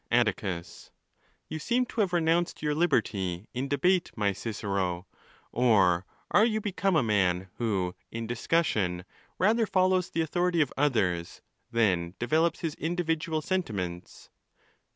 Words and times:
Atticus.—You 0.09 1.59
seem 1.59 1.85
to 1.85 2.01
have 2.01 2.11
renowned 2.11 2.55
your 2.59 2.73
liberty 2.73 3.45
in 3.53 3.67
debate, 3.67 4.09
my 4.15 4.33
Cicero; 4.33 5.05
or 5.51 6.07
are 6.31 6.43
you 6.43 6.59
become 6.59 6.95
a 6.95 7.03
man 7.03 7.49
who, 7.57 7.93
in 8.09 8.25
dis 8.25 8.47
'cussion, 8.47 9.05
rather 9.37 9.67
follows 9.67 10.09
the 10.09 10.21
authority 10.21 10.59
of 10.61 10.73
others, 10.75 11.43
than 11.71 12.15
develops 12.17 12.61
his 12.61 12.73
individual 12.79 13.43
sentiments 13.43 14.31